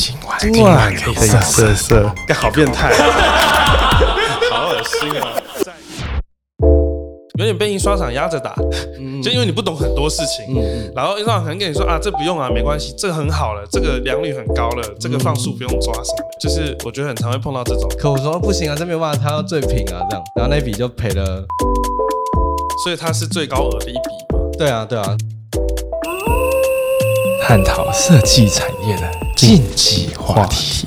[0.00, 2.90] 今晚今晚可以色色色，干好变态，
[4.50, 5.36] 好恶心啊！
[7.38, 8.54] 有点被印刷厂压着打，
[9.22, 10.56] 就因为你不懂很多事情，
[10.96, 21.44] 然后印刷厂可能跟你说啊，这不用啊，没关系，这个很好了，这个良率很高了，这个放数不用抓什么的，就是我觉得很常会碰到这种，可我说不行啊，这没有办法，他要最平啊，这样，然后那笔就赔了。
[22.82, 24.00] 所以它是最高额的一笔
[24.32, 24.40] 嘛。
[24.56, 25.14] 对啊，对啊，
[27.50, 30.86] 探讨设计产业的禁忌话题。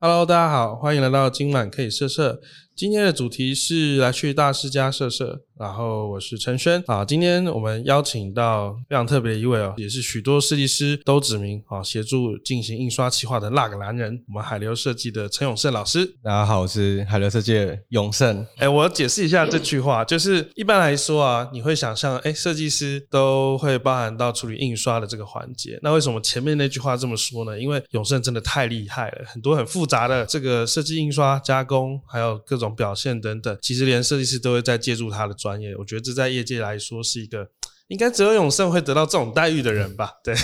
[0.00, 2.40] Hello，大家好，欢迎来到今晚可以设设。
[2.74, 7.04] 今天的主题是来去大师家设设，然后我是陈轩啊。
[7.04, 16.06] 今天我们邀请到非常特别的一位哦，也是许多设计师都指名啊，协助进行印刷企划的那个男人，我们海流设计的陈永胜老师。
[16.22, 18.46] 大家好，我是海流设计的永胜。
[18.58, 25.78] 哎，我解释一下这句话，就是一般来说啊，你会想象，哎，设计师都会包含到处理印刷的这个环节。
[25.82, 27.58] 那为什么前面那句话这么说呢？
[27.58, 35.76] 因为永胜真的太厉害了，很多很复杂的这个设计、印刷、加工，还有各种表现等等，其实连设计师都会在借助他的专业。
[35.76, 37.48] 我觉得这在业界来说是一个。
[37.88, 40.12] 应该只有永盛会得到这种待遇的人吧？
[40.22, 40.34] 对，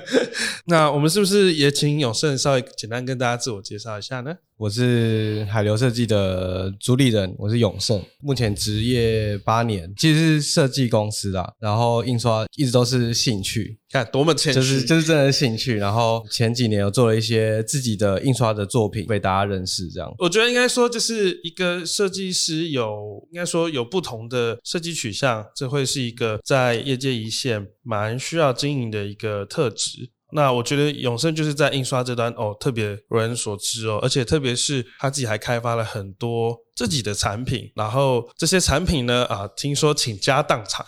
[0.68, 4.36] 那我们是不是也请永盛稍微简单跟大家自我介绍一下呢？
[4.62, 15.78] 我是海流设计的主理人，我是永盛，目前职业八年，其实是设计公司啦，然后印刷一直都是兴趣，看多么谦虚，就是就是真的是兴趣。
[15.78, 19.88] 然后前几年有做了一些自己的印刷的作品，被大家认识。
[19.88, 30.10] 这样，我觉得应该说，就是一个设计师有应该说有不同的设计取向，这会是一个在业界一线蛮需要经营的一个特质。
[30.32, 40.84] 那我觉得永盛就是在印刷这端哦，特别为人所知哦，而且特别是他自己还开发了很多自己的产品，然后这些产品呢啊，听说倾家荡产。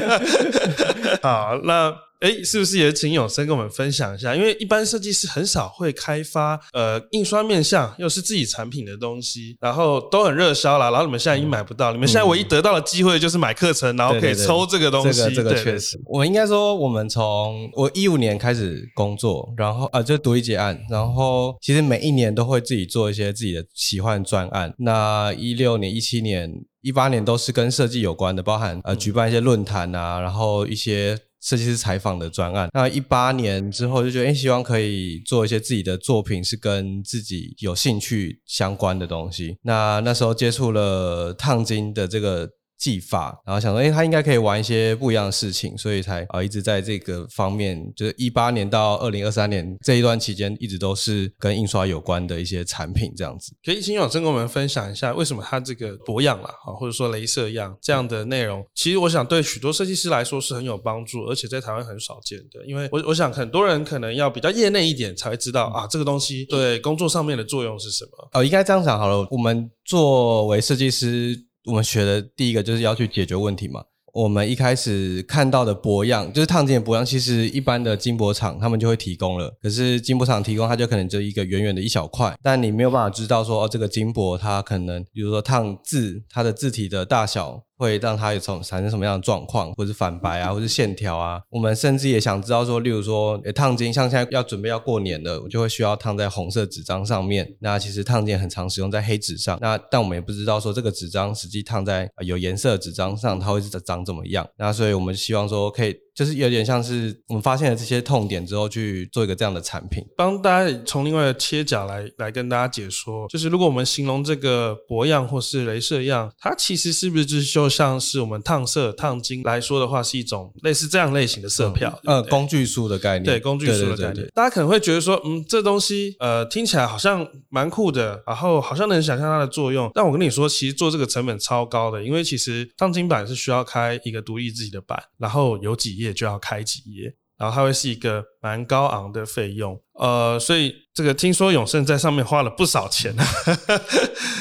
[1.22, 2.05] 好，那。
[2.20, 4.34] 哎，是不是也请永生跟我们分享一下？
[4.34, 10.90] 因为一般设计师很少会开发呃印刷面向又是自己产品的东西，然后都很热销啦。
[10.90, 15.34] 然后你们现在已经买不到，你们现在唯一得到的机会就是买课程，然后可以抽这个东西。
[15.34, 24.74] 这个这个确实，我应该说，我们从我一五年开始工作，然后啊就读一结案，然后其实每一年都会自己做一些自己的奇幻专案。
[24.78, 26.50] 那一六年、一七年、
[26.80, 31.18] 一八年都是跟设计有关的，包含呃举办一些论坛啊，然后一些。
[31.46, 39.56] 设计师采访的专案，那一八年之后就觉得，哎，希望可以做一些自己的作品，是跟自己有兴趣相关的东西。
[39.62, 53.54] 那那时候接触了烫金的这个技法，然后想说，哎，他应该可以玩一些不一样的事情，所以才啊一直在这个方面，就是一八年到二零二三年这一段期间，一直都是跟印刷有关的一些产品这样子。
[53.64, 62.64] 可以请永生跟我们分享一下，为什么他这个博样啦，啊，或者说镭射样这样的内容，其实我想对许多设计师来说是很有帮助，而且在台湾很少见的。
[62.66, 68.10] 因为我我想很多人可能要比较业内一点才会知道啊，这个东西对工作上面的作用是什么。
[68.34, 71.45] 哦，应该这样讲好了，我们作为设计师。
[71.66, 73.84] 我们学的第一个就是要去解决问题嘛。
[74.12, 79.54] 我们一开始看到的博样，就是烫金的博样，其实一般的金箔厂他们就会提供了。
[79.60, 91.40] 可是金箔厂提供，它就可能就一个远远的一小块，但你没有办法知道说哦，这个金箔它可能，比如说烫字，它的字体的大小会让它有从产生什么样的状况，或者反白啊，或者线条啊。
[91.50, 97.56] 我们甚至也想知道说，例如说烫金，像现在要准备要过年了，我就会需要烫在红色纸张上面。
[97.60, 104.48] 那其实烫金很常使用在黑纸上，那但我们也不知道说这个纸张实际烫在有颜色的纸张上，它会是长怎么样？
[104.56, 105.94] 那所以我们希望说可以。
[106.16, 113.28] 就是有点像是我们发现了这些痛点之后去做一个这样的产品，帮大家从另外的切角来来跟大家解说。
[113.28, 122.00] 就是如果我们形容这个博样或是镭射样，它其实是不是就就像是我们烫色、烫金来说的话，是一种类似这样类型的色票？
[122.04, 124.26] 呃，工具书的概念，对，工具书的概念。
[124.34, 129.90] 大家可能会觉得说，嗯，这东西呃听起来好像蛮酷的，然后好像能想象它的作用。
[129.94, 143.14] 但我跟你说，其实做这个成本超高的，因为其实烫金版是需要开一个独立自己的版，然后有几页就要开几页，然后它会是一个蛮高昂的费用，呃，所以这个听说永胜在上面花了不少钱，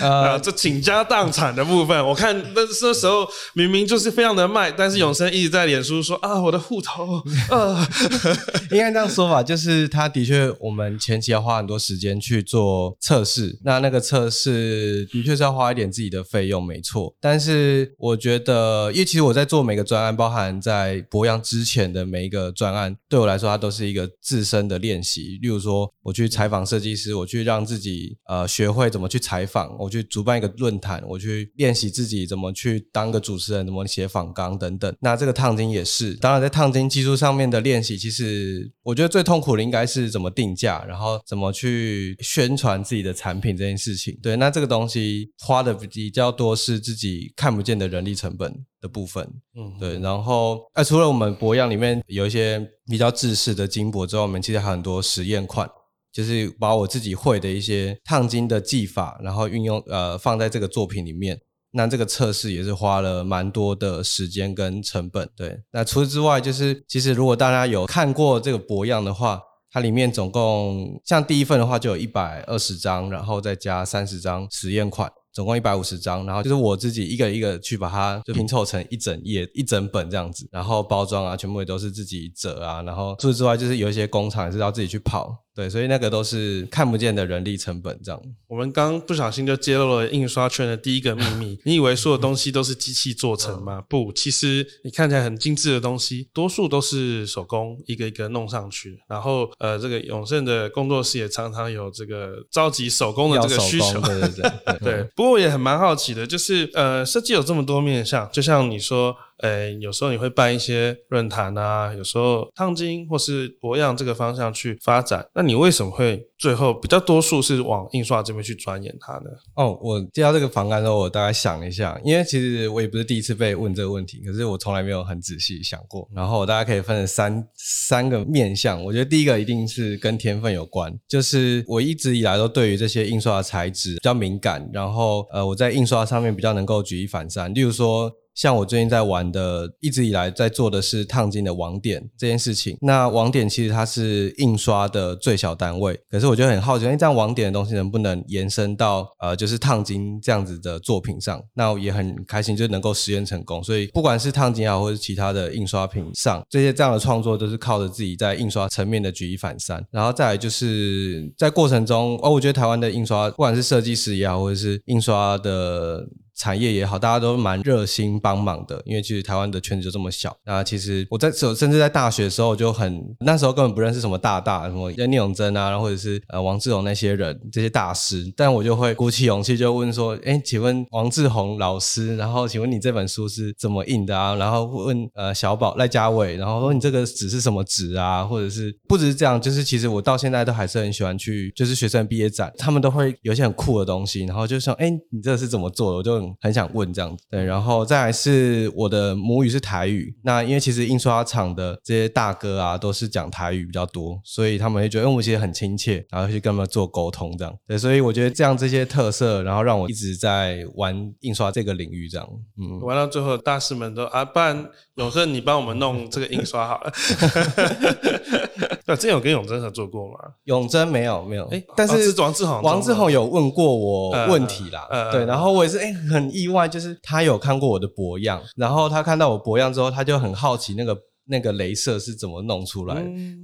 [0.02, 7.86] 呃，这倾家荡产的部分，我看那那时候明明就是非常的卖，但是永胜一直在脸书说啊，我的户头，呃，
[8.72, 17.14] 应该这样说法，就是他的确，我们前期要花很多时间去做测试，那那个测试的确是要花一点自己的费用，没错。
[17.20, 25.40] 但是我觉得，因为其实我在做每个专案，包含在博洋之前的每一个专案，对我来说，它都是一个自身的练习。
[25.46, 34.92] 例如说我去采访设计师，我去让自己呃学会怎么去采访，我去主办一个论坛，我去练习自己怎么去当个主持人，怎么写访纲等等。
[35.00, 44.18] 那这个烫金也是，当然在烫金技术上面的练习，其实我觉得最痛苦的应该是怎么定价，然后怎么去宣传自己的产品这件事情。
[44.24, 48.52] 对，那这个东西花的比较多是自己看不见的人力成本
[48.86, 49.28] 的部分。
[49.58, 55.68] 嗯，对，然后呃，除了我们博样里面有一些比较制式的金箔之外，我们其实还有很多实验款，
[56.14, 61.40] 就是把我自己会的一些烫金的技法，然后运用呃放在这个作品里面。
[61.78, 65.28] 那这个测试也是花了蛮多的时间跟成本。
[65.36, 75.12] 对，那除此之外，就是其实如果大家有看过这个博样的话，它里面总共像第一份的话就有一百二十张，然后再加三十张实验款。
[75.36, 85.45] 总共一百五十张，然后就是我自己一个一个去把它就拼凑成一整页、一整本这样子，然后包装啊，全部也都是自己折啊，然后除此之外，就是有一些工厂也是要自己去跑。
[85.56, 88.22] 对，所以那个都是看不见的人力成本，这样。
[88.48, 91.58] 我们刚不小心就揭露了印刷圈的第一个秘密。
[91.64, 93.82] 你以为所有东西都是机器做成吗？
[93.88, 99.00] 不，其实你看起来很精致的东西，多数都是手工一个一个弄上去。
[99.08, 104.02] 然后，呃，这个永盛的工作室也常常有这个召集手工的这个需求。
[104.02, 104.80] 对对 对。
[104.80, 109.16] 对，不过我也很蛮好奇的，就是呃，设计有这么多面向，就像你说。
[109.40, 119.30] 呃，有时候你会办一些论坛啊，有时候烫金或是博样这个方向去发展，那你为什么会最后比较多数是往印刷这边去钻研它呢？
[119.56, 126.10] 哦，我接到这个房干之后，我大概想了一下，因为其实我也不是第一次被问这个问题，可是我从来没有很仔细想过。
[126.16, 138.10] 然后我大家可以分成三三个面向，我觉得第一个一定是跟天分有关，就是我一直以来都对于这些印刷的材质比较敏感，然后呃我在印刷上面比较能够举一反三，例如说。
[138.36, 142.78] 像我最近在玩的，一直以来在做的是烫金的网点这件事情。
[142.82, 151.42] 那网点其实它是印刷的最小单位，可是我就很好奇，哎，这样网点的东西能不能延伸到呃，就是烫金这样子的作品上？
[151.54, 153.64] 那我也很开心，就能够实验成功。
[153.64, 159.82] 所以不管是烫金啊，或者其他的印刷品上，这些这样的创作都是靠着自己在印刷层面的举一反三。
[159.92, 166.06] 然后再来就是在过程中，哦，我觉得台湾的印刷，不管是设计师也好，或者是印刷的。
[166.36, 170.36] 产业也好，大家都蛮热心帮忙的，因为其实台湾的圈子就这么小。
[170.46, 184.36] 那其实我在甚至在大学的时候就很，那时候根本不认识什么大大，什么聂永贞啊，然后或者是呃王志宏那些人这些大师，但我就会鼓起勇气就问说，哎，请问王志宏老师，然后请问你这本书是怎么印的啊？
[184.36, 188.26] 然后问呃小宝赖家伟，然后说你这个纸是什么纸啊？
[188.26, 195.98] 或者是不只是这样，就是其实我到现在都还是很喜欢去，就是学生毕业展，他们都会有一些很酷的东西，然后就说，哎，你这个是怎么做的？
[195.98, 196.25] 我就。
[196.25, 216.92] 很很想问这样子，对，然后再来是我的母语是台语，那因为其实印刷厂的这些大哥啊都是讲台语比较多，所以他们会觉得我们其实很亲切，然后去跟他们做沟通这样，对，所以我觉得这样这些特色，然后让我一直在玩印刷这个领域这样，嗯，玩到最后大师们都啊，不然永胜你帮我们弄这个印刷好了。
[218.86, 220.14] 对，之前有跟永贞合作过吗？
[220.44, 221.46] 永贞没有，没有。
[221.48, 224.88] 哎，但是王志宏，王志宏有问过我问题啦。
[225.12, 230.96] 对，然后我也是，哎，很意外，就是他有看过我的博样，然后他看到我博样之后，他就很好奇那个
[231.26, 232.96] 那个镭射是怎么弄出来，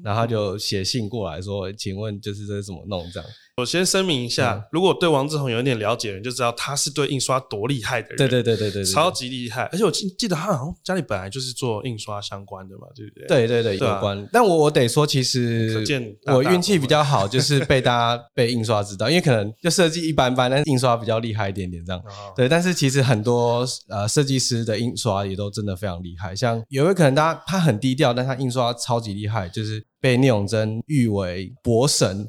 [0.04, 3.28] 然后他就写信过来说，请问就是这是怎么弄这样。
[3.62, 8.18] 我先声明一下，如果对王志宏有一点了解的人，就知道他是对印刷多厉害的人。
[8.18, 9.64] 对对对对对，超级厉害！
[9.72, 13.28] 而且我记记得他好像家里本来就是做印刷相关的嘛，对不对？
[13.28, 14.28] 对对对，有关。
[14.34, 15.86] 但我我得说，其实
[16.26, 22.02] 我运气比较好，就是被大家被印刷知道，因为可能就设计一般般，但是印刷比较厉害一点点这样。
[22.36, 32.28] 对，但是其实很多呃设计师的印刷也都真的非常厉害，像有位可能大家他很低调，但他印刷超级厉害，就是被聂永贞誉为博神。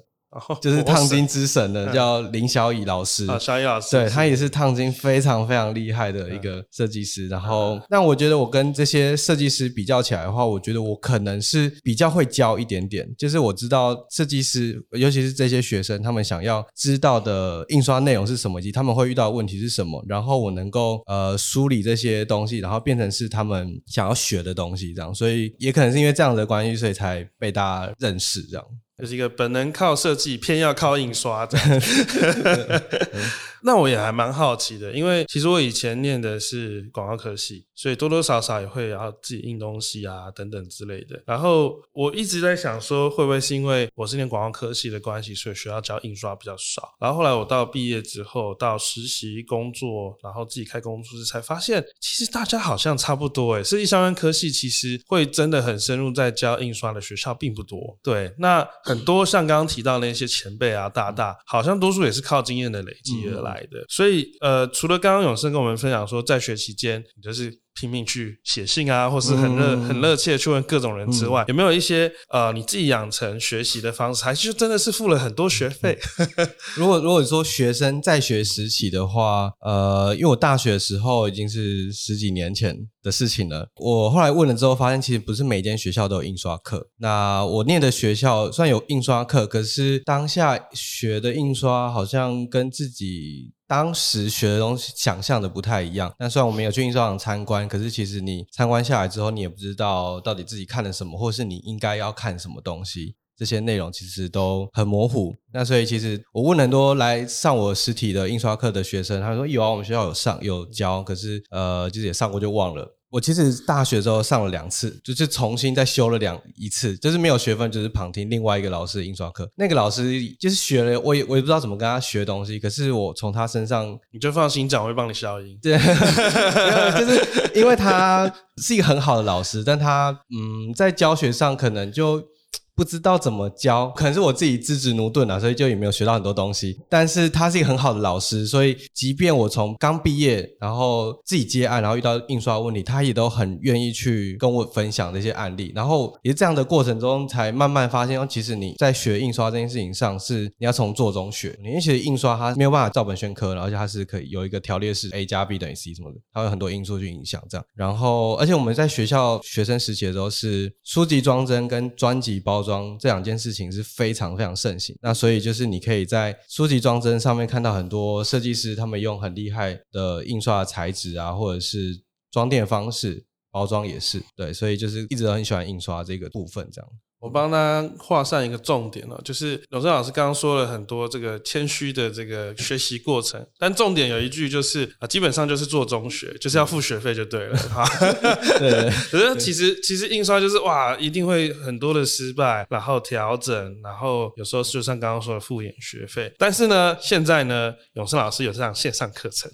[0.61, 7.29] 就是烫金之神的叫林小乙老师，小乙老师，对他也是烫金非常非常厉害的一个设计师。
[7.29, 13.09] 然后，那我觉得我跟这些设计师比较起来的话，我觉得我可能是比较会教一点点。
[13.19, 20.03] 就是我知道设计师，尤其是这些学生，他们想要知道的印刷内容是什么，以及他们会遇到的问题是什么。
[20.09, 25.15] 然后我能够呃梳理这些东西，然后变成是他们想要学的东西，这样。
[25.15, 28.65] 所以也可能是因为这样的关系，所以才被大家认识这样。
[29.03, 31.59] 就是一个本能靠设计，偏要靠印刷的。
[33.65, 41.23] 那我也还蛮好奇的，因为其实我以前念的是广告科系，所以多多少少也会要自己印东西啊等等之类的。
[41.27, 46.95] 然后我一直在想说，会不会是因为我是念广告科系的关系，所以学校教印刷比较少。
[47.01, 57.99] 然后后来我到毕业之后，到实习工作，然后自己开工作室，才发现其实大家好像差不多诶，设计相关科系其实会真的很深入在教印刷的学校并不多。
[58.03, 63.85] 对，那很多像刚刚提到那些前辈啊、大大，好像多数也是靠经验的累积而来来的。
[63.89, 67.62] 所以呃，除了刚刚永生跟我们分享说，在学期间就是。
[67.75, 75.99] 拼命去写信啊，或是很热很热切去问各种人之外，有没有一些呃你自己养成学习的方式，还是真的是付了很多学费？
[76.77, 83.69] 如果如果说学生在学时期的话，呃，因为我大学的时候已经是十几年前的事情了。
[83.77, 86.89] 我后来问了之后，发现其实不是每间学校都有印刷课。
[86.99, 93.53] 那我念的学校虽然有印刷课，可是当下学的印刷好像跟自己。
[93.73, 96.15] 当时学的东西想象的不太一样。
[96.19, 103.15] 那虽然我们有去印刷厂参观，可是其实你参观下来之后，你也不知道到底自己看了什么，或是你应该要看什么东西。
[103.35, 105.35] 这些内容其实都很模糊。
[105.55, 112.87] 那所以其实我问很多来上我实体的印刷课的学生，他说有啊，我们学校有上有教，可是呃，就是也上过就忘了。
[113.13, 119.47] 我其实大学之后上了两次，就是重新再修了两一次，就是没有学分，就是旁听另外一个老师的印刷课。
[119.57, 125.59] 那个老师就是学了，我也我也不知道怎么跟他学东西，可是我从他身上，你就放心讲，我会帮你消音。
[125.63, 132.32] 对，就是因为他是一个很好的老师，但他嗯，在教学上可能就。
[132.75, 136.81] 不知道怎么教，可能是我自己资质驽钝啊，所以就也没有学到很多东西。
[136.89, 145.71] 但是他是一个很好的老师，所以即便我从刚毕业，然后自己接案，然后遇到印刷问题，他也都很愿意去跟我分享这些案例。
[145.75, 151.55] 然后也这样的过程中，才慢慢发现，哦，其实你在学印刷这件事情上，是你要从做中学。
[151.63, 157.65] 因为其实印刷它没有办法照本宣科，而且它是可以有一个条列式 A 加 B 等于 C 什么的，它有很多因素去影响这样。
[157.75, 162.62] 然后，而且我们在学校学生实习的时候，是书籍装帧跟专辑包。
[162.63, 176.91] 装这两件事情是非常非常盛行，那所以就是你可以在书籍装帧上面看到很多设计师他们用很厉害的印刷材质啊，或者是装订方式包装也是对，所以就是一直都很喜欢印刷这个部分这样。
[177.23, 187.85] 我帮他画上一个重点了，就是永生老师刚刚说了很多这个谦虚的这个学习过程，但重点有一句就是啊，基本上就是做中学，就是要付学费就对了哈。
[188.59, 196.35] 对， 可是其实其实印刷就是哇，一定会很多的失败，然后调整，然后有时候就像刚刚说的付点学费。
[196.37, 199.49] 但是呢，现在呢，永生老师有这样线上课程，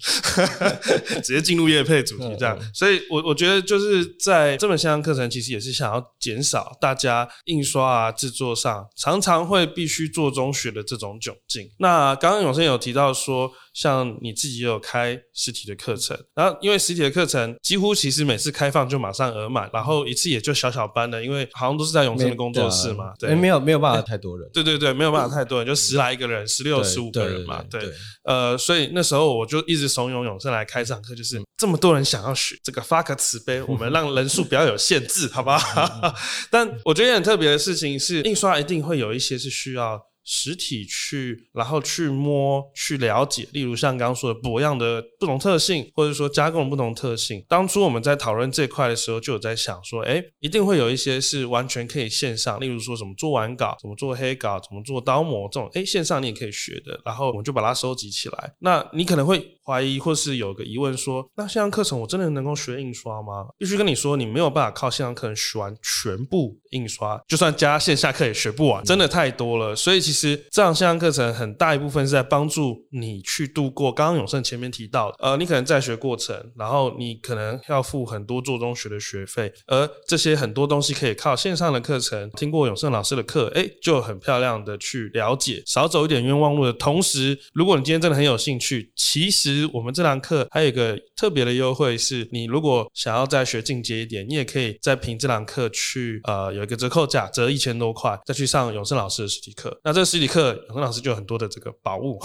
[1.23, 7.58] 直接进入业配主题这样，所以我我觉得就是在这门线上课程，其实也是想要减少大家印。
[7.59, 11.69] 印刷啊，制作上常常会必须做中学的这种窘境。
[11.79, 13.51] 那刚刚永生有提到说。
[13.75, 27.81] 像你自己也有开实体的课程，然后因为实体的课程几乎其实每次开放就马上额满，然后一次也就小小班的，因为好像都是在永生的工作室嘛，对，没有没有办法太多人，对对对，没有办法太多人，就十来一个人，十六十五个人嘛，对，
[28.25, 36.15] 呃，所以那时候我就一直怂恿永生来开这堂课，就是这么多人想要学这个发个慈悲， 我们让人数不要有限制，好不好？
[36.51, 40.01] 但我觉得很特别的事情是，印刷一定会有一些是需要。
[40.31, 47.43] 实体去，然后去摸、去了解，例如像刚刚说的模样的不同特性，或者说加工的不同特性。
[47.49, 57.01] 当初我们在讨论这块的时候，就有在想说，哎，一定会有一些是完全可以线上，例如说什么做完稿、怎么做黑稿、怎么做刀模这种，哎，线上你也可以学的。
[57.07, 58.53] 然后我们就把它收集起来。
[58.59, 63.49] 那你可能会怀疑，或是有个疑问说，那线上课程我真的能够学印刷吗？
[63.59, 69.77] 必须跟你说，你没有办法靠线上课程学完全部印刷，就算加线下课也学不完，真的太多了。
[69.77, 70.39] 所以其实。
[70.51, 100.09] 这样线上课程很大一部分是在帮助你去度过刚刚永胜前面提到，呃，你可能在学过程，然后你可能要付很多做中学的学费，而这些很多东西可以靠线上的课程，听过永胜老师的课，哎，就很漂亮的去了解，少走一点冤枉路的同时，如果你今天真的很有兴趣，其实我们这堂课还有一个特别的优惠，是你如果想要再学进阶一点，你也可以再凭这堂课去，呃，有一个折扣价，折一千多块，再去上永胜老师的实体课， 那这。
[100.09, 102.19] 实体课，永生老师就有很多的这个宝物，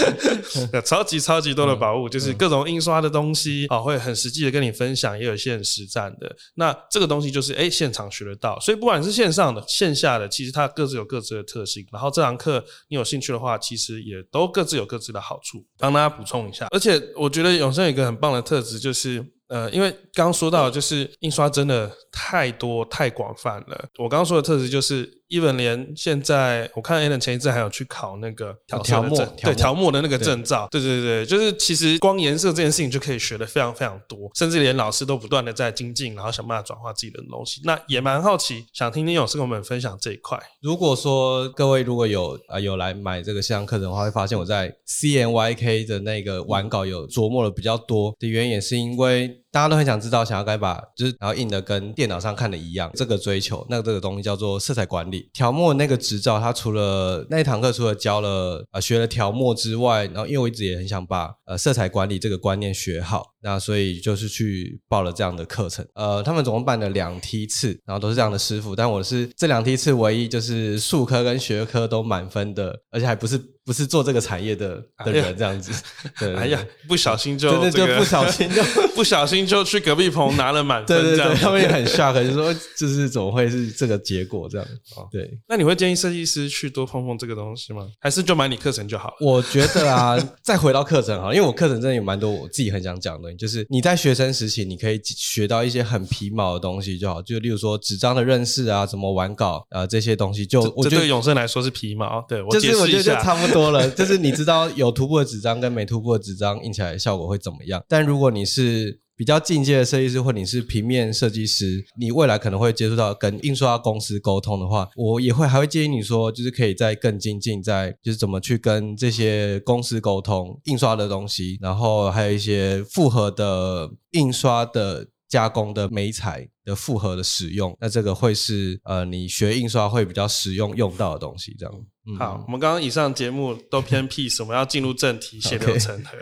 [0.86, 6.34] 超级超级多的宝物，就是各种印刷的东西啊，会很实际的跟你分享，也有一些实战的。
[6.54, 11.86] 那这个东西就是哎，现场学得到，所以不管是线上的、线下的，其实它各自有各自的特性。
[11.92, 15.62] 然后这堂课你有兴趣的话，其实也都各自有各自的好处。
[15.76, 19.24] 帮大家补充而且我觉得永生有一个很棒的特质，就是。
[19.46, 23.88] 呃，因为刚说到，就是印刷真的太多太广泛了。
[23.98, 37.60] 我刚刚说的特质就是，even 连现在我看 Alan 前一阵还有去考那个调色的证，对调墨的那个证照，对对对，就是其实光颜色这件事情就可以学的非常非常多，甚至连老师都不断的在精进，然后想办法转化自己的东西。
[37.64, 40.40] 那也蛮好奇，想听听勇士跟我们分享这一块。
[40.62, 49.40] 如果说各位如果有啊有来买这个线上课程的话，会发现我在 CNYK 的那个完稿有琢磨的比较多的原因，也是因为。
[49.54, 56.40] 大家都很想知道，想要该把就是然后印的跟电脑上看的一样，这个追求，那这个东西叫做色彩管理调墨那个执照。
[56.40, 65.86] 它除了那一堂课除了教了呃学了调墨之外，然后因为我一直也很想把呃色彩管理这个观念学好，那所以就是去报了这样的课程。
[65.94, 73.53] 呃，他们总共办了两梯次，然后都是这样的师傅，但我是这两梯次唯一就是术科跟学科都满分的，而且还不是。
[73.64, 75.72] 不是做这个产业的的人这样子，
[76.18, 78.62] 对，哎呀，不小心就对对就不小心就
[78.94, 84.66] 不小心就去隔壁棚拿了满分，对对对， 他们也很 shock，就说就是怎么会是这个结果这样？
[85.10, 87.86] 对，那你会建议设计师去多碰碰这个东西吗？
[88.00, 89.14] 还是就买你课程就好？
[89.18, 103.53] 我觉得啊， 再回到课程哈，因为我课程真的有蛮多我自己很想讲的，就是你在学生时期你可以学到一些很皮毛的东西就好，就例如说纸张的认识啊，怎么玩稿啊这些东西，就我觉得永生来说是皮毛，对我就是我觉得就差不多。
[103.54, 107.82] 多了， 就是你知道有涂布的纸张跟没涂布的纸张印起来效果会怎么样？
[107.88, 125.06] 但如果你是比较进阶的设计师，或你是平面设计师，你未来可能会接触到跟印刷公司沟通的话，我也会还会建议你说，就是可以再更精进，在就是怎么去跟这些公司沟通印刷的东西，然后还有一些复合的印刷的。
[125.34, 131.56] 加工的美彩的复合的使用，那这个会是呃，你学印刷会比较实用用到的东西。
[131.58, 131.74] 这样，
[132.20, 136.16] 好，我们刚刚以上节目都偏僻，我们要进入正题，血流成河。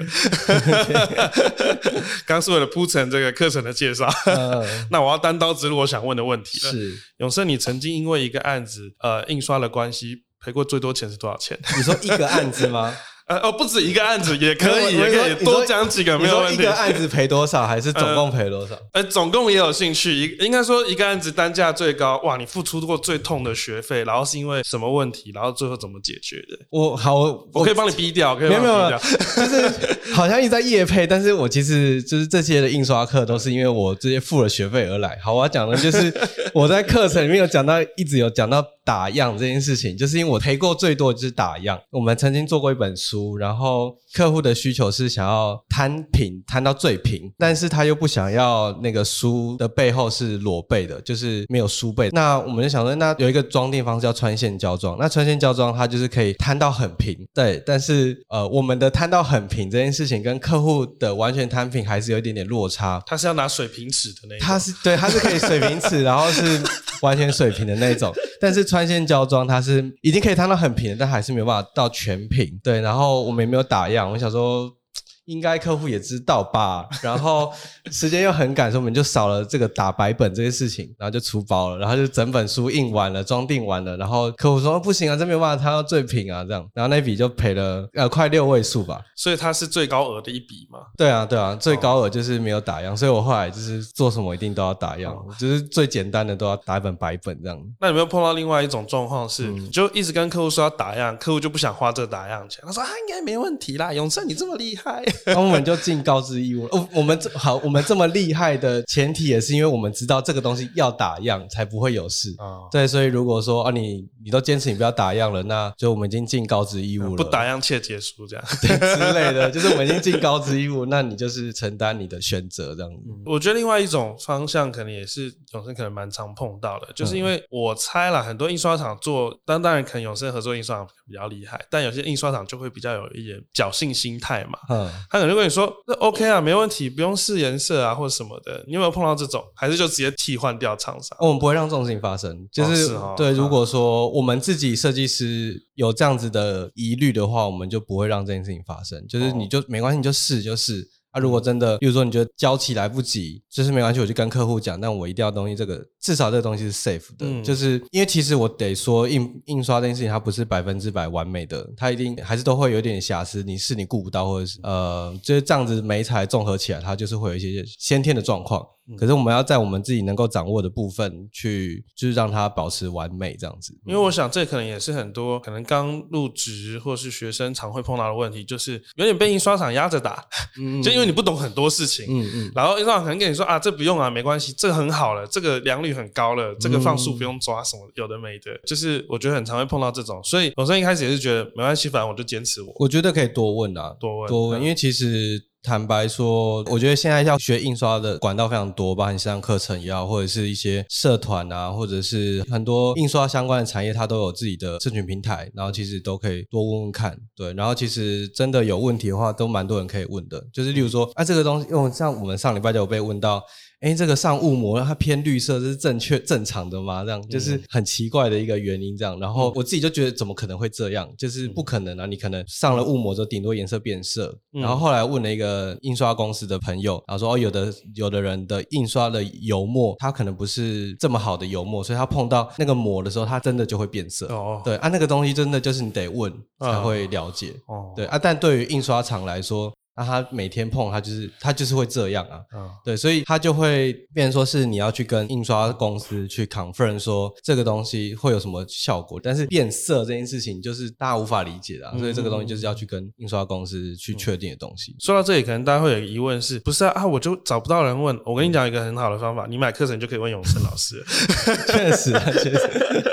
[2.24, 4.10] 刚是为了铺陈这个课程的介绍，
[4.90, 6.72] 那我要单刀直入我想问的问题了。
[6.72, 11.60] 是永生，你曾经因为一个案子，呃，印刷的关系赔过最多钱是多少钱？
[11.76, 12.96] 你说一个案子吗？
[13.32, 16.54] 呃哦，不止一个案子也可以，也可以多讲几个没有问题。
[16.54, 18.76] 一个案子赔多少，还是总共赔多少？
[18.92, 20.12] 呃，总共也有兴趣。
[20.12, 26.58] 一应该说一个案子单价最高，哇，你付出过最痛的学费，然后是因为什么问题，然后最后怎么解决的？
[26.68, 27.20] 我好，
[27.54, 29.70] 我可以帮你逼掉，可以没有没有，就是
[30.12, 35.18] 好像一直在夜配，但是我其实就是这些的印刷课都是因为我这些付了学费而来。
[35.22, 36.12] 好，我要讲的就是
[36.52, 38.62] 我在课程里面有讲到，一直有讲到。
[38.84, 41.80] 打样这件事情，就是因为我赔过最多就是打样。
[41.88, 52.08] 我们曾经做过一本书，然后客户的需求是想要摊平，摊到最平，但是他又不想要那个书的背后是裸背的，就是没有书背。
[52.12, 54.96] 那我们就想说，那有一个装订方式叫穿线胶装。
[54.98, 57.62] 那穿线胶装它就是可以摊到很平，对。
[57.66, 63.02] 但是呃，我们的摊到很平这件事情跟客户的完全摊平还是有一点点落差。
[63.06, 66.60] 他是要拿水平尺的那种，他是对，他是可以水平尺，然后是
[67.02, 68.62] 完全水平的那种，但是。
[68.72, 72.58] 穿线胶装，它是已经可以摊到很平，但还是没有办法到全平。
[72.62, 74.81] 对，然后我们也没有打样，我想说。
[75.26, 77.52] 应该客户也知道吧， 然后
[77.90, 90.80] 时间又很赶，所以我们就少了这个打白本这些事情，然后就出包了，然后就整本书印完了，装订完了，然后客户说不行啊，这没有办法他要最平啊，这样，然后那笔就赔了呃快六位数吧，所以它是最高额的一笔嘛？
[90.96, 97.58] 对啊，对啊，最高额就是没有打样，所以我后来就是做什么一定都要打样，就是最简单的都要打一本白本这样。
[97.80, 105.04] 那有没有碰到另外一种状况是，就一直跟客户说要打样，客户就不想花这个打样钱，他说啊应该没问题啦，永胜你这么厉害。
[105.26, 106.66] 那我们就尽告知义务。
[106.66, 112.34] 哦，我们这好，我们这么厉害的前提也是因为我们知道这个东西要打样才不会有事。
[112.38, 117.16] 啊，对，所以如果说啊，你你都坚持你不要打样了，那就我们已经尽告知义务了。
[117.16, 122.90] 不打样切结束这样对之类的，就是我们已经尽告知义务，那你就是承担你的选择这样。
[123.26, 134.58] 我觉得另外一种方向可能也是永生可能蛮常碰到的，就是因为我猜了很多印刷厂做，当当然可能永生合作印刷厂比较厉害，但有些印刷厂就会比较有一点侥幸心态嘛。
[134.70, 135.70] 嗯，他可能跟你说。
[135.86, 138.64] 那 OK 啊，没问题，不用试颜色啊，或者什么的。
[138.66, 139.44] 你有没有碰到这种？
[139.54, 141.18] 还是就直接替换掉厂商？
[141.20, 142.48] 我们不会让这种事情发生。
[142.50, 149.06] 就是对，如果说我们自己设计师有这样子的疑虑的话，我们就不会让这件事情发生。
[149.06, 150.88] 就是你就没关系，你就试就试。
[151.12, 168.66] 啊，如果真的，比如说你觉得交期来不及，就是没关系，我就跟客户讲，但我一定要东西，这个至少这个东西是 safe 的，就是因为其实我得说印印刷这件事情，它不是百分之百完美的，它一定还是都会有点瑕疵，你是你顾不到，或者是呃，就是这样子美彩综合起来，它就是会有一些先天的状况。
[168.98, 173.72] 可是我们要在我们自己能够掌握的部分去，就是让它保持完美这样子。
[173.86, 180.24] 因为我想这可能也是很多可能刚入职或是学生常会碰到的问题，就是有点被印刷厂压着打，
[180.82, 192.72] 就因为你不懂很多事情，嗯嗯，然后印刷厂可能跟你说啊，这不用啊，没关系，这个很好了，这个良率很高了，这个放数不用抓什么有的没的，就是我觉得很常会碰到这种，所以我生一开始也是觉得没关系，反正我就坚持我。
[192.76, 194.62] 我觉得可以多问啊，多问多问，嗯。
[194.62, 213.42] 因为其实坦白说，我觉得现在要学印刷的管道非常多，包含线上课程也好，或者是一些社团啊，或者是很多印刷相关的产业，它都有自己的社群平台，然后其实都可以多问问看，对，然后其实真的有问题的话，都蛮多人可以问的，就是例如说，啊，这个东西，因为像我们上礼拜就有被问到。
[213.82, 217.02] 哎，这个上雾膜它偏绿色，这是正确正常的吗？
[217.04, 218.96] 这样就是很奇怪的一个原因。
[218.96, 221.08] 这样，然后我自己就觉得怎么可能会这样？
[221.18, 222.06] 就是不可能啊！
[222.06, 224.38] 你可能上了雾膜之后，顶多颜色变色。
[224.52, 234.26] 然后后来问了一个印刷公司的朋友，然后说哦，有的有的人的印刷的油墨，它可能不是这么好的油墨，所以它碰到那个膜的时候，它真的就会变色。
[234.26, 237.52] 哦，对啊，那个东西真的就是你得问才会了解。
[237.66, 242.40] 哦，对啊，但对于印刷厂来说，那他每天碰，他就是他就是会这样啊。
[242.54, 254.96] 嗯对，所以他就会变成说是你要去跟印刷公司去 confirm 说这个东西会有什么效果，但是变色这件事情就是大家无法理解的、啊，所以这个东西就是要去跟印刷公司去确定的东西。
[254.98, 256.92] 说到这里，可能大家会有一个疑问是，不是啊？
[256.96, 258.18] 啊，我就找不到人问。
[258.24, 261.02] 我跟你讲一个很好的方法，你买课程就可以问永生老师，
[261.68, 262.70] 确实啊，确实，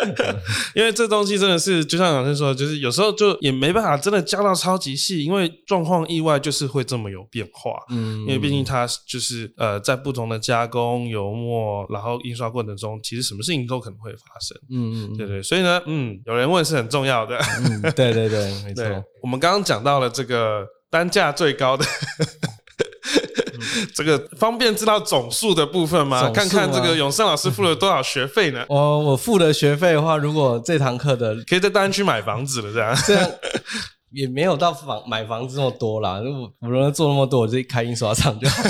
[0.75, 7.71] 因为这东西真的是，就像老师说的，就是有时候就也没办法真的教到超级细，因为状况意外就是会这么有变化。
[7.89, 14.57] 嗯因为毕竟它就是呃，在不同的加工、油墨，然后印刷过程中，其实什么事情都可能会发生。
[14.69, 17.37] 嗯嗯对对，所以呢，嗯，有人问是很重要的。
[17.37, 18.83] 嗯，对对对，没错。
[19.21, 21.85] 我们刚刚讲到了这个单价最高的。
[23.93, 26.31] 这个方便知道总数的部分吗？
[26.31, 28.65] 看看这吗个永胜老师付了多少学费呢？
[28.69, 32.95] 我我付了学费的话，如果这堂课的可以在大安区买房子了，这样。
[33.05, 33.29] 这样
[34.11, 36.19] 也没有到房买房子那么多啦。
[36.19, 38.63] 如果我如果做那么多，我就开印刷厂就好。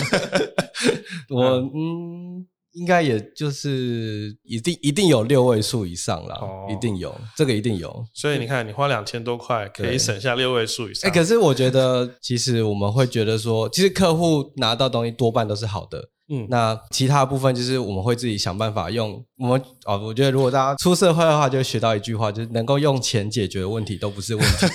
[1.29, 8.05] 我嗯，应该也就是一定一定有六位数以上啦，哦一定有，这个一定有。
[8.13, 11.11] 所以你看，你花两千多块可以省下六位数以哎、上。
[11.11, 16.09] 可是我觉得，其实我们会觉得说，其实客户拿到东西多半都是好的。
[16.31, 24.67] 嗯那其他部分就是我们会自己想办法用我们哦，我觉得如果大家出社会的话，就会学到一句话，就是能够用钱解决的问题都不是问题。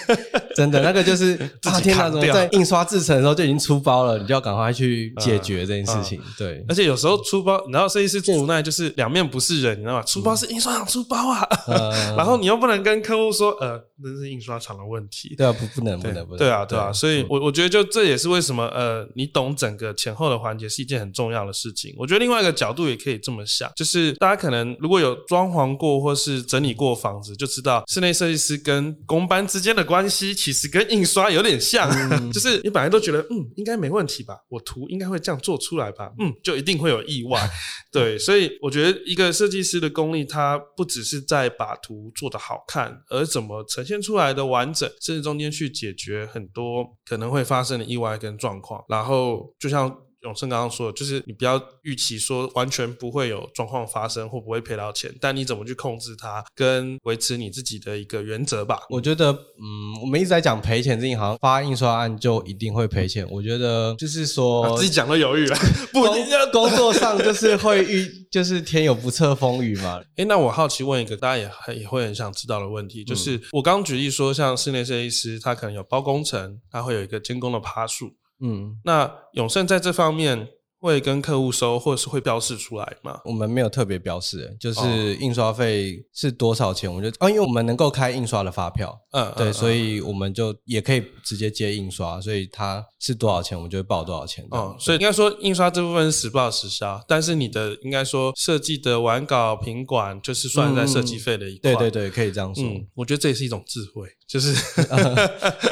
[0.55, 6.21] 真的，那个就是自己啊，天哪，怎么在印刷制成的时候就已经出包了，你就要赶快去解决这件事情。
[6.39, 10.03] 对，而且有时候出包，你知道设计师最无奈就是两面不是人，你知道吗？
[10.03, 15.35] 出包是印刷厂出包啊，呃 然后你又不能跟客户说，呃，那是印刷厂的问题。
[15.37, 21.95] 对啊，不不能不能不能，对啊，对啊，所以我我觉得就这也是为什么呃，你懂整个前后的环节是一件很重要的事情。
[21.97, 31.91] 我觉得另外一个角度也可以这么想，就是大家可能如果有装潢过或是整理过房子，就知道室内设计师跟工班之间的关系其实跟印刷有点像，
[32.31, 37.41] 就是你本来都觉得嗯应该没问题吧，我图应该会这样做出来吧，嗯就一定会有意外。
[37.91, 48.85] 对，所以我觉得一个设计师的功力，它不只是在把图做得好看，而怎么呈现出来的完整，甚至中间去解决很多可能会发生的意外跟状况。
[48.87, 58.81] 然后就像永胜刚刚说的，就是你不要预期说完全不会有状况发生或不会赔到钱，但你怎么去控制它，跟维持你自己的一个原则吧。
[58.91, 63.25] 我觉得，嗯，我们一直在讲赔钱这件事情，好像发印刷案就一定会赔钱。
[63.31, 65.57] 我觉得就是说，啊自己讲都犹豫了，
[65.93, 70.01] 不一定要工工作上就是会遇，就是天有不测风雨嘛。
[70.17, 78.15] 诶，那我好奇问一个大家也很也会很想知道的问题，就是我刚刚举例说，像室内设计师，他可能有包工程，他会有一个监工的趴数。
[78.41, 80.49] 嗯，那永盛在这方面
[80.81, 83.19] 会跟客户收，或者是会标示出来吗？
[83.25, 94.47] 我们没有特别标示，就哦是印刷费是多少钱，我们就哦，因为我们能够开印刷的发票，嗯，对，嗯所以我们就也可以直接接印刷，所以它是多少钱，我们就会报多少钱。
[94.51, 101.75] 哦，所以应该说印刷这部分是实报实销，但是你的应该说设计的完稿、品管就是算在设计费的一块。
[101.75, 102.63] 对对对，可以这样说。
[102.63, 104.53] 嗯，我觉得这也是一种智慧，就是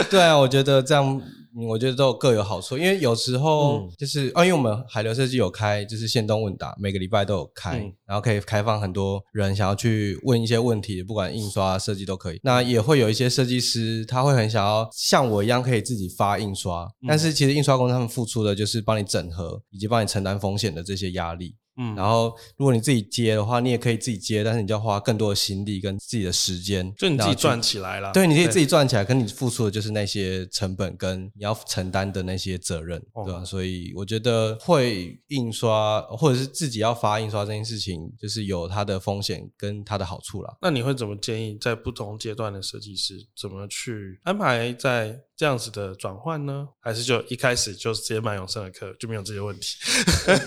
[0.09, 1.23] 对啊，我觉得这样，嗯
[1.69, 2.79] 我觉得都各有好处。
[2.79, 12.41] 因为有时候嗯就是，啊，因为我们海流设计有开，就是线动问答，每个礼拜都有开，嗯然后可以开放很多人想要去问一些问题，不管印刷设计都可以。
[12.43, 21.57] 那也会有一些设计师，他会很想要像我一样可以自己发印刷，嗯但是其实印刷公司他们付出的就是帮你整合以及帮你承担风险的这些压力。
[21.77, 28.13] 嗯，然后如果你自己接的话，你也可以自己接，但是你就要花更多的心力跟自己的时间，就你自己赚起来了。
[28.13, 33.45] 对，你可以自己赚起来，可你付出的就是那些成本跟你要承担的那些责任，哦对吧？
[33.45, 40.55] 所以我觉得会印刷或者是自己要发印刷这件事情，就是有它的风险跟它的好处啦。
[40.61, 46.69] 那你会怎么建议在不同阶段的设计师怎么去安排在这样子的转换呢？
[46.81, 49.77] 还是就一开始就直接买永生的课就没有这些问题？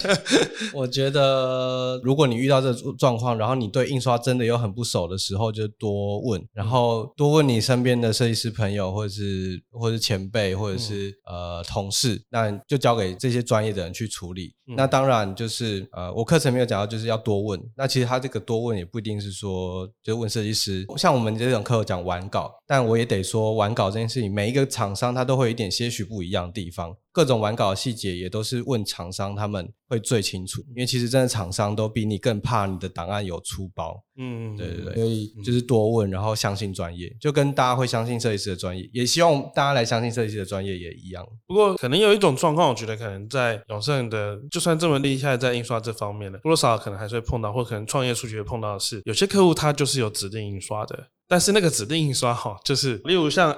[0.73, 14.53] 我觉得，如果你遇到这个状况，然后你对印刷真的有很不熟的时候，就多问，然后多问你身边的设计师朋友，或者是或者是前辈，或者是、呃同事，那就交给这些专业的人去处理。
[14.67, 17.61] 那当然就是呃，我课程没有讲到，就是要多问。
[17.75, 26.95] 那其实他这个多问也不一定是说就问设计师，像我们这种课讲完稿，但我也得说完稿这件事情，每一个厂商他都会有一点些许不一样的地方。
[27.15, 41.25] 各种玩稿的细节也都是问厂商，他们会最清楚，因为其实真的厂商都比你更怕你的档案有出包，嗯，对对对，所以就是多问，然后相信专业，就跟大家会相信设计师的专业，也希望大家来相信设计师的专业也一样。
[41.47, 53.55] 不过可能有一种状况，我觉得可能在永盛的，就算这么厉害，在印刷这方面的，多多少少可能还是会碰到，或可能创业初期会碰到的是，有些客户他就是有指定印刷的，但是那个指定印刷哈，就是例如像。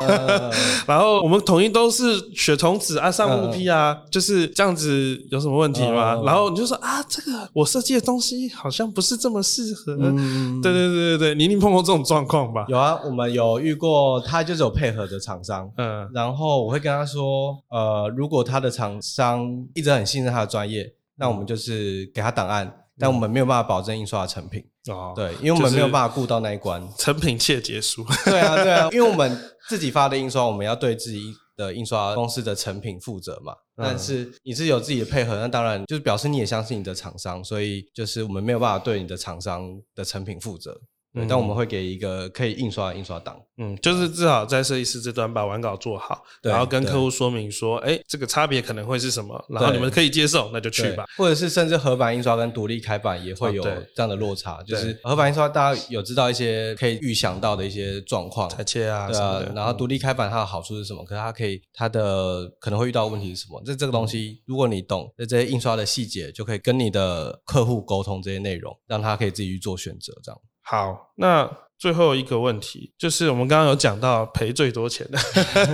[0.00, 0.50] 呃
[0.86, 6.14] 然后我们统一都是血童子啊，上木批啊，就是这样子，有什么问题吗？
[6.16, 9.96] 嗯然后你就说啊，这个我设计的东西好像不是这么适合。
[10.00, 12.64] 嗯对对对对对，你一定碰过这种状况吧？
[12.68, 26.86] 有啊，我们有遇过，他就是有配合的厂商，嗯然后我会跟他说，呃，如果他的厂商一直很信任他的专业，那我们就是给他档案，但我们没有办法保证印刷的成品，哦，对，因为我们没有办法顾到那一关。
[26.96, 28.04] 成品切结束。
[28.24, 29.36] 对啊，对啊，因为我们
[29.68, 33.52] 自己发的印刷，我们要对自己的印刷公司的成品负责嘛。
[33.52, 40.80] 嗯但是你是有自己的配合，那当然就是表示你也相信你的厂商，所以就是我们没有办法对你的厂商的成品负责。
[41.14, 43.40] 对，嗯但我们会给一个可以印刷的印刷档。
[43.56, 61.04] 嗯，就是至少在设计师这端把完稿做好，对然后跟客户说明说，哎，这个差别可能会是什么，然后你们可以接受，那就去吧。，或者是甚至合版印刷跟独立开版也会有这样的落差，就是合版印刷大家有知道一些可以预想到的一些状况，裁切啊对什么的，，啊然后独立开版它的好处是什么？
[61.04, 63.62] 可是它可以它的可能会遇到问题是什么？
[63.64, 70.40] 这这个东西，如果你懂那这些印刷的细节，就可以跟你的客户沟通这些内容，让他可以自己去做选择，这样。
[70.64, 75.18] 好，那最后一个问题就是我们刚刚有讲到赔最多钱的，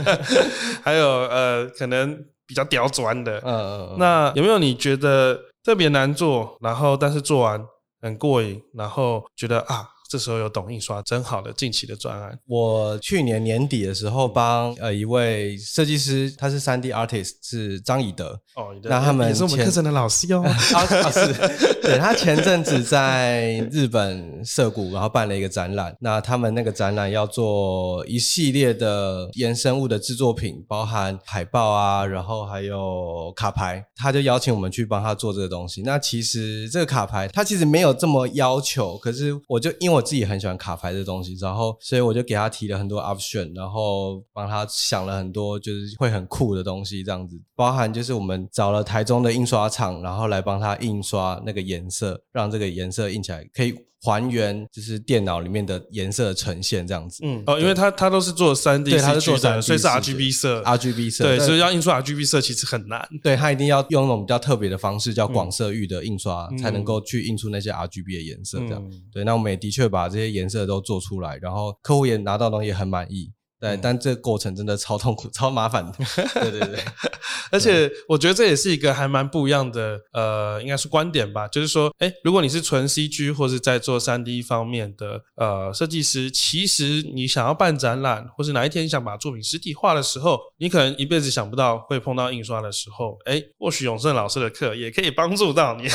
[0.82, 3.96] 还有呃可能比较刁钻的，嗯嗯嗯。
[3.98, 7.64] 那有没有你觉得特别难做，然后但是做完
[8.02, 12.36] 很过瘾，然后觉得啊这时候有懂印刷真好的近期的专案？
[12.48, 20.42] 我去年年底的时候帮呃一位设计师，他是三 D artist，是张以德，哦，那他们也是我们课程的老师哟。
[20.42, 21.32] 啊啊是，
[21.80, 25.96] 对他前阵子在日本涩谷，然后办了一个展览。
[26.00, 33.84] 那他们那个展览要做一系列的衍生物的制作品，包含海报啊，然后还有卡牌。
[33.94, 35.82] 他就邀请我们去帮他做这个东西。
[35.82, 57.20] 那其实这个卡牌，他其实没有这么要求，可是我就因为我自己很喜欢卡牌这东西，然后所以我就给他提了很多 option，然后帮他想了很多就是会很酷的东西，这样子，包含就是我们找了台中的印刷厂，然后来帮他印刷那个颜色，让这个颜色印起来可以还原就是电脑里面的颜色的呈现这样子。
[57.22, 60.62] 嗯，哦，因为它它都是做三 D，对，他是做的，3D 所以是 RGB 色。
[60.62, 63.06] RGB 色，对，所以要印出 RGB 色其实很难。
[63.22, 68.58] 对，它一定要用那种比较特别的方式，叫广色域的印刷，嗯才能够去印出那些 RGB 的颜色。
[68.60, 73.30] 这样，嗯对，那我们也的确把这些颜色都做出来，然后客户也拿到东西也很满意。
[73.60, 75.92] 对，嗯但这个过程真的超痛苦、 超麻烦的。
[76.34, 76.78] 对 对对，
[77.52, 81.46] 而且我觉得这也是一个还蛮不一样的，呃，应该是观点吧。
[81.46, 95.86] 就是说，哎，如果你是纯 CG 或是在做三 D 方面的呃设计师，其实你想要办展览，或是哪一天你想把作品实体化的时候，你可能一辈子想不到会碰到印刷的时候，哎，或许永胜老师的课也可以帮助到你。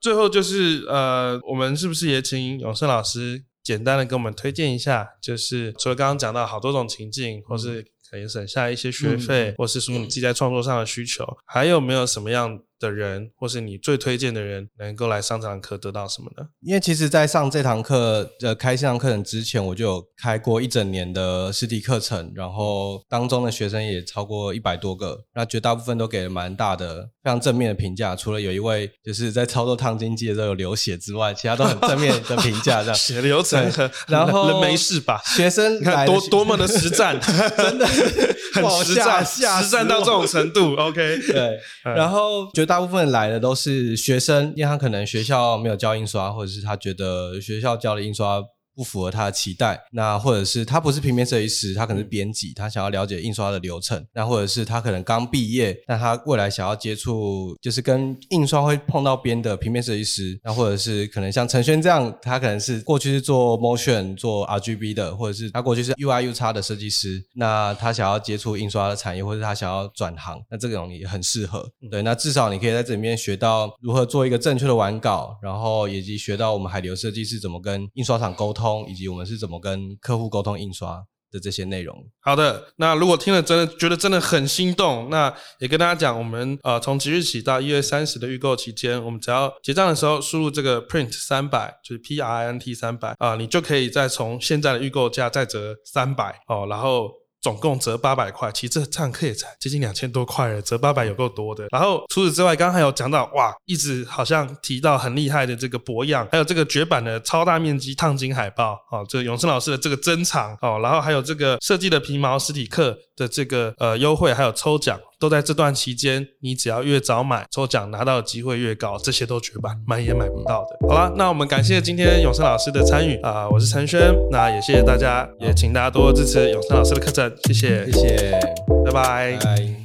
[0.00, 9.54] 最后就是呃，我们是不是也请永胜老师简单的跟我们推荐一下，就是除了刚刚讲到好多种情境，或是可以省下一些学费，嗯。
[9.56, 16.46] 或是说你自己在创作上的需求，还有没有什么样的人，或是你最推荐的人，能够来上这堂课得到什么呢？
[16.60, 28.14] 因为其实，在上这堂课呃开线上课程之前，我就有开过一整年的实体课程，然后当中的学生也超过一百多个，那绝大部分都给了蛮大的、非常正面的评价。
[28.16, 32.82] 除了有一位就是在操作烫金机的时候有流血之外，其他都很正面的评价。
[32.82, 35.20] 这样，血流成河， 然后人没事吧？
[35.24, 37.18] 学生你看多多么的实战，
[37.56, 37.86] 真的
[38.52, 40.74] 很实战，实战到这种程度。
[40.76, 48.42] OK，对，然后绝大部分来的都是学生，因为他可能学校没有教印刷，或者是他觉得学校教的印刷。
[48.74, 71.70] 不符合他的期待，那或者是他不是平面设计师，他可能是编辑，他想要了解印刷的流程，那或者是他可能刚毕业，但他未来想要接触就是跟印刷会碰到边的平面设计师，那或者是可能像陈轩这样，他可能是过去是做 motion 做 RGB 的，或者是他过去是 UI U 叉的设计师，那他想要接触印刷的产业，或者他想要转行，那这种也很适合。
[71.90, 78.63] 对，那至少你可以在这里面学到如何做一个正确的完稿，然后以及学到我们海流设计是怎么跟印刷厂沟通。
[78.64, 81.94] 通以及我们是怎么跟客户沟通印刷的这些内容。
[82.20, 97.10] 好的，那如果听了真的觉得真的很心动，那也跟大家讲，我们呃从即日起到一月三十的预购期间，我们只要结账的时候输入这个 print 三百，就是 P R I N T 三百啊，你就可以再从现在的预购价再折三百哦，然后。
[97.44, 101.66] 总共折八百块，其实这堂课也才接近两千多块了，折八百有够多的。
[101.70, 114.98] 然后除此之外，刚刚还有讲到哇，一直好像提到很厉害的这个博样，还有这个绝版的超大面积烫金海报哦，这个永生老师的这个珍藏哦，然后还有这个设计的皮毛实体课的这个呃优惠，还有抽奖。
[115.18, 120.88] 都在这段期间，你只要越早买，抽奖拿到的机会越高，这些都绝版，买也买不到的。
[120.88, 128.40] 好了，那我们感谢今天永生老师的参与啊，我是陈轩，那也谢谢大家，也请大家多多支持永生老师的课程，谢谢，谢谢，
[128.84, 129.83] 拜拜。